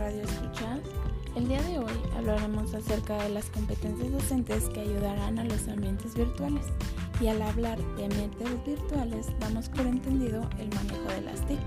Radio 0.00 0.22
Escuchas. 0.22 0.80
El 1.36 1.46
día 1.46 1.62
de 1.62 1.78
hoy 1.78 1.92
hablaremos 2.16 2.72
acerca 2.72 3.22
de 3.22 3.28
las 3.28 3.50
competencias 3.50 4.10
docentes 4.10 4.64
que 4.70 4.80
ayudarán 4.80 5.38
a 5.38 5.44
los 5.44 5.68
ambientes 5.68 6.14
virtuales. 6.14 6.64
Y 7.20 7.26
al 7.26 7.42
hablar 7.42 7.78
de 7.96 8.06
ambientes 8.06 8.48
virtuales, 8.64 9.26
damos 9.40 9.68
por 9.68 9.86
entendido 9.86 10.48
el 10.58 10.70
manejo 10.70 11.06
de 11.10 11.20
las 11.20 11.46
TIC. 11.46 11.60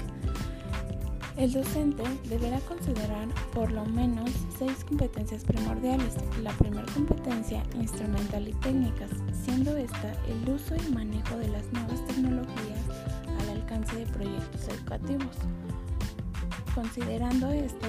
El 1.37 1.53
docente 1.53 2.01
deberá 2.27 2.59
considerar 2.61 3.27
por 3.53 3.71
lo 3.71 3.85
menos 3.85 4.31
seis 4.57 4.83
competencias 4.83 5.43
primordiales. 5.43 6.15
La 6.41 6.53
primera 6.53 6.91
competencia, 6.91 7.61
instrumental 7.75 8.47
y 8.47 8.53
técnicas, 8.53 9.11
siendo 9.43 9.77
esta 9.77 10.11
el 10.27 10.49
uso 10.49 10.75
y 10.75 10.91
manejo 10.91 11.37
de 11.37 11.49
las 11.49 11.71
nuevas 11.71 12.03
tecnologías 12.07 12.81
al 13.41 13.49
alcance 13.49 13.95
de 13.95 14.07
proyectos 14.07 14.67
educativos 14.69 15.37
considerando 16.73 17.51
esta 17.51 17.87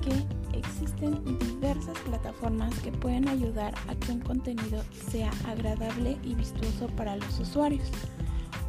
que 0.00 0.58
existen 0.58 1.38
diversas 1.38 1.98
plataformas 2.00 2.74
que 2.80 2.92
pueden 2.92 3.28
ayudar 3.28 3.74
a 3.88 3.94
que 3.94 4.12
un 4.12 4.20
contenido 4.20 4.82
sea 5.10 5.30
agradable 5.46 6.18
y 6.22 6.34
vistoso 6.34 6.86
para 6.96 7.16
los 7.16 7.38
usuarios. 7.40 7.88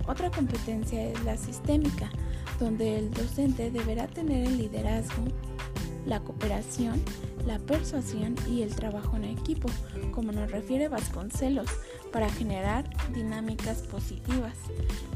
Otra 0.08 0.30
competencia 0.32 1.04
es 1.04 1.24
la 1.24 1.38
sistémica, 1.38 2.10
donde 2.60 3.00
el 3.00 3.12
docente 3.12 3.72
deberá 3.72 4.08
tener 4.08 4.48
el 4.48 4.58
liderazgo, 4.58 5.24
la 6.06 6.20
cooperación, 6.20 7.02
la 7.46 7.60
persuasión 7.60 8.36
y 8.50 8.62
el 8.62 8.76
trabajo 8.76 9.18
en 9.18 9.26
equipo, 9.26 9.70
como 10.12 10.32
nos 10.32 10.52
refiere 10.52 10.88
Vasconcelos, 10.88 11.70
para 12.12 12.30
generar 12.30 12.86
dinámicas 13.14 13.82
positivas, 13.82 14.56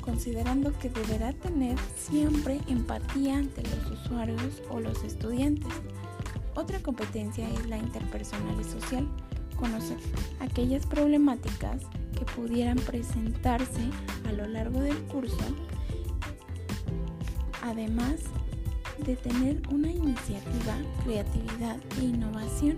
considerando 0.02 0.78
que 0.80 0.90
deberá 0.90 1.34
tener 1.34 1.78
siempre 1.96 2.60
empatía 2.68 3.38
ante 3.38 3.64
los 3.64 4.00
usuarios 4.00 4.62
o 4.70 4.80
los 4.80 5.04
estudiantes. 5.04 5.72
Otra 6.56 6.80
competencia 6.80 7.48
es 7.50 7.68
la 7.68 7.78
interpersonal 7.78 8.60
y 8.60 8.64
social, 8.64 9.08
conocer 9.56 9.98
aquellas 10.40 10.86
problemáticas 10.86 11.84
que 12.18 12.26
pudieran 12.26 12.78
presentarse 12.78 13.90
a 14.28 14.32
lo 14.32 14.48
largo 14.48 14.82
del 14.82 14.98
curso, 15.04 15.38
además 17.62 18.22
de 19.06 19.16
tener 19.16 19.62
una 19.72 19.90
iniciativa, 19.90 20.76
creatividad 21.04 21.78
e 22.00 22.06
innovación. 22.06 22.78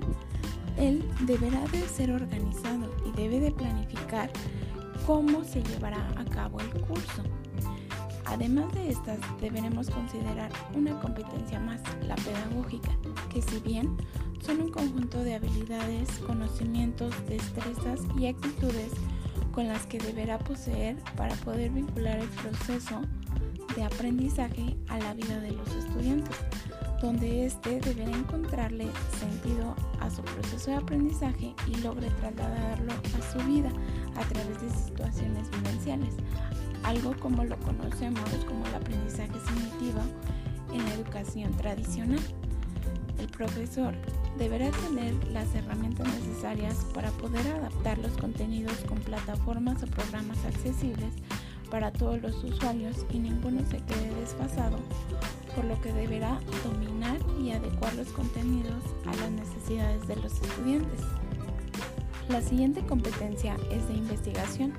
Él 0.77 1.03
deberá 1.21 1.61
de 1.67 1.87
ser 1.87 2.11
organizado 2.11 2.93
y 3.05 3.11
debe 3.11 3.39
de 3.39 3.51
planificar 3.51 4.31
cómo 5.05 5.43
se 5.43 5.63
llevará 5.63 6.07
a 6.17 6.25
cabo 6.25 6.59
el 6.59 6.81
curso. 6.81 7.23
Además 8.25 8.71
de 8.73 8.89
estas, 8.89 9.17
deberemos 9.41 9.89
considerar 9.89 10.51
una 10.75 10.99
competencia 11.01 11.59
más, 11.59 11.81
la 12.07 12.15
pedagógica, 12.15 12.91
que 13.33 13.41
si 13.41 13.59
bien 13.59 13.97
son 14.45 14.61
un 14.61 14.71
conjunto 14.71 15.23
de 15.23 15.35
habilidades, 15.35 16.09
conocimientos, 16.19 17.13
destrezas 17.27 18.01
y 18.17 18.27
actitudes 18.27 18.91
con 19.51 19.67
las 19.67 19.85
que 19.87 19.97
deberá 19.97 20.37
poseer 20.37 20.95
para 21.17 21.35
poder 21.37 21.71
vincular 21.71 22.19
el 22.19 22.29
proceso 22.29 23.01
de 23.75 23.83
aprendizaje 23.83 24.75
a 24.87 24.97
la 24.99 25.13
vida 25.13 25.39
de 25.39 25.51
los 25.51 25.67
estudiantes, 25.69 26.35
donde 27.01 27.45
éste 27.45 27.79
deberá 27.79 28.11
encontrarle 28.11 28.87
sentido 29.19 29.75
a 29.99 30.09
su 30.09 30.21
proceso 30.21 30.71
de 30.71 30.77
aprendizaje 30.77 31.53
y 31.67 31.75
logre 31.81 32.09
trasladarlo 32.19 32.91
a 32.91 33.31
su 33.31 33.45
vida 33.47 33.71
a 34.15 34.21
través 34.21 34.61
de 34.61 34.69
situaciones 34.69 35.49
vivenciales, 35.51 36.15
algo 36.83 37.15
como 37.19 37.43
lo 37.43 37.57
conocemos 37.59 38.29
como 38.47 38.65
el 38.65 38.75
aprendizaje 38.75 39.33
signitivo 39.47 40.01
en 40.73 40.85
la 40.85 40.93
educación 40.95 41.51
tradicional. 41.53 42.19
El 43.19 43.27
profesor 43.27 43.93
deberá 44.37 44.71
tener 44.71 45.13
las 45.29 45.53
herramientas 45.53 46.07
necesarias 46.07 46.85
para 46.93 47.11
poder 47.11 47.45
adaptar 47.47 47.97
los 47.97 48.13
contenidos 48.13 48.77
con 48.87 48.97
plataformas 48.99 49.83
o 49.83 49.87
programas 49.87 50.37
accesibles 50.45 51.13
para 51.69 51.91
todos 51.91 52.21
los 52.21 52.43
usuarios 52.43 53.05
y 53.11 53.19
ninguno 53.19 53.61
se 53.69 53.77
quede 53.77 54.13
desfasado, 54.19 54.77
por 55.55 55.65
lo 55.65 55.79
que 55.81 55.93
deberá 55.93 56.39
dominar 56.63 57.17
y 57.41 57.51
adecuar 57.51 57.93
los 57.95 58.07
contenidos 58.09 58.83
a 59.05 59.15
las 59.15 59.31
necesidades 59.31 60.07
de 60.07 60.15
los 60.17 60.33
estudiantes. 60.33 61.01
La 62.29 62.41
siguiente 62.41 62.85
competencia 62.85 63.57
es 63.71 63.87
de 63.87 63.95
investigación, 63.95 64.73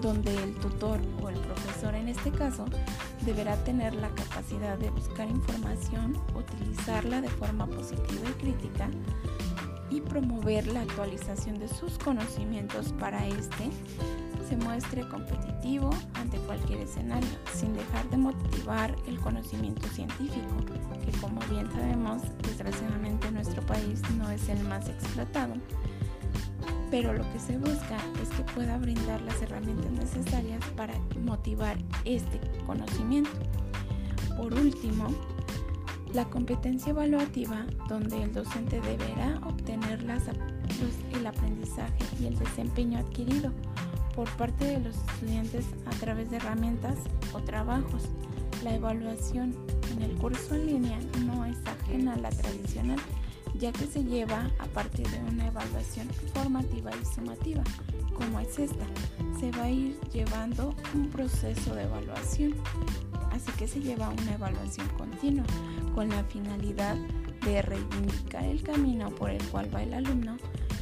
donde 0.00 0.34
el 0.42 0.54
tutor 0.56 0.98
o 1.22 1.28
el 1.28 1.38
profesor 1.38 1.94
en 1.94 2.08
este 2.08 2.30
caso 2.30 2.64
deberá 3.24 3.56
tener 3.64 3.94
la 3.94 4.08
capacidad 4.08 4.78
de 4.78 4.90
buscar 4.90 5.28
información, 5.28 6.16
utilizarla 6.34 7.20
de 7.20 7.28
forma 7.28 7.66
positiva 7.66 8.28
y 8.28 8.40
crítica 8.40 8.88
y 9.90 10.00
promover 10.00 10.66
la 10.68 10.82
actualización 10.82 11.58
de 11.58 11.68
sus 11.68 11.98
conocimientos 11.98 12.92
para 12.98 13.26
este 13.26 13.70
se 14.50 14.56
muestre 14.56 15.08
competitivo 15.08 15.90
ante 16.14 16.36
cualquier 16.38 16.80
escenario, 16.80 17.28
sin 17.54 17.72
dejar 17.72 18.10
de 18.10 18.16
motivar 18.16 18.96
el 19.06 19.20
conocimiento 19.20 19.86
científico, 19.88 20.56
que 21.04 21.12
como 21.20 21.40
bien 21.42 21.70
sabemos, 21.70 22.22
desgraciadamente 22.42 23.30
nuestro 23.30 23.62
país 23.62 24.02
no 24.18 24.28
es 24.28 24.48
el 24.48 24.60
más 24.64 24.88
explotado, 24.88 25.54
pero 26.90 27.12
lo 27.12 27.22
que 27.32 27.38
se 27.38 27.58
busca 27.58 27.96
es 28.20 28.28
que 28.30 28.42
pueda 28.52 28.76
brindar 28.76 29.20
las 29.22 29.40
herramientas 29.40 29.92
necesarias 29.92 30.64
para 30.76 30.94
motivar 31.24 31.78
este 32.04 32.40
conocimiento. 32.66 33.30
Por 34.36 34.52
último, 34.52 35.14
la 36.12 36.24
competencia 36.24 36.90
evaluativa, 36.90 37.66
donde 37.88 38.20
el 38.20 38.32
docente 38.32 38.80
deberá 38.80 39.38
obtener 39.46 40.02
las, 40.02 40.24
el 41.12 41.24
aprendizaje 41.24 42.04
y 42.20 42.26
el 42.26 42.36
desempeño 42.36 42.98
adquirido 42.98 43.52
por 44.14 44.28
parte 44.36 44.64
de 44.64 44.80
los 44.80 44.96
estudiantes 44.96 45.66
a 45.86 45.90
través 45.90 46.30
de 46.30 46.36
herramientas 46.36 46.98
o 47.32 47.40
trabajos. 47.40 48.02
La 48.62 48.74
evaluación 48.74 49.54
en 49.92 50.02
el 50.02 50.16
curso 50.16 50.54
en 50.54 50.66
línea 50.66 50.98
no 51.24 51.44
es 51.44 51.56
ajena 51.66 52.14
a 52.14 52.18
la 52.18 52.30
tradicional, 52.30 52.98
ya 53.58 53.72
que 53.72 53.86
se 53.86 54.04
lleva 54.04 54.50
a 54.58 54.66
partir 54.66 55.08
de 55.08 55.18
una 55.18 55.46
evaluación 55.46 56.08
formativa 56.34 56.90
y 56.90 57.14
sumativa, 57.14 57.62
como 58.14 58.40
es 58.40 58.58
esta. 58.58 58.84
Se 59.38 59.50
va 59.52 59.64
a 59.64 59.70
ir 59.70 59.98
llevando 60.12 60.74
un 60.94 61.08
proceso 61.08 61.74
de 61.74 61.84
evaluación, 61.84 62.54
así 63.32 63.50
que 63.52 63.66
se 63.66 63.80
lleva 63.80 64.10
una 64.10 64.34
evaluación 64.34 64.88
continua 64.98 65.44
con 65.94 66.08
la 66.08 66.22
finalidad 66.24 66.96
de 67.44 67.62
reivindicar 67.62 68.44
el 68.44 68.62
camino 68.62 69.10
por 69.10 69.30
el 69.30 69.42
cual 69.44 69.74
va 69.74 69.82
el 69.82 69.94
alumno 69.94 70.36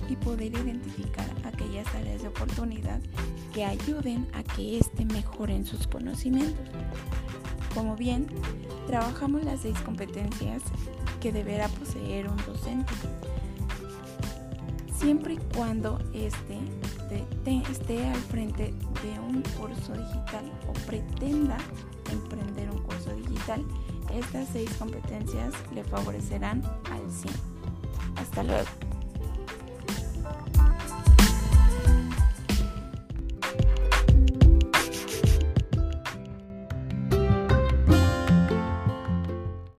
y 0.09 0.16
poder 0.16 0.53
identificar 0.53 1.26
aquellas 1.44 1.86
áreas 1.94 2.22
de 2.22 2.28
oportunidad 2.28 3.00
que 3.53 3.64
ayuden 3.64 4.26
a 4.34 4.42
que 4.42 4.78
éste 4.78 5.04
mejore 5.04 5.56
en 5.56 5.66
sus 5.66 5.86
conocimientos. 5.86 6.66
Como 7.75 7.97
bien, 7.97 8.26
trabajamos 8.86 9.44
las 9.44 9.60
seis 9.60 9.78
competencias 9.81 10.62
que 11.20 11.32
deberá 11.32 11.69
poseer 11.69 12.28
un 12.28 12.36
docente, 12.38 12.92
siempre 14.98 15.34
y 15.34 15.38
cuando 15.54 15.98
éste 16.12 16.59
esté 17.70 18.06
al 18.06 18.16
frente 18.16 18.75
de 19.03 19.20
un 19.20 19.42
curso 19.59 19.92
digital 19.92 20.44
o 20.69 20.72
pretenda 20.86 21.56
emprender 22.10 22.70
un 22.70 22.78
curso 22.82 23.15
digital, 23.15 23.65
estas 24.15 24.48
seis 24.48 24.70
competencias 24.78 25.53
le 25.74 25.84
favorecerán 25.84 26.62
al 26.91 27.10
100. 27.10 27.34
Hasta 28.16 28.42
luego. 28.42 28.87